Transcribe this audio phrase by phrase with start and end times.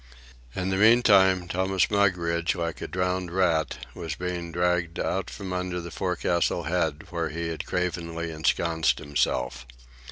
[0.55, 5.79] In the meantime Thomas Mugridge, like a drowned rat, was being dragged out from under
[5.79, 9.67] the forecastle head where he had cravenly ensconced himself.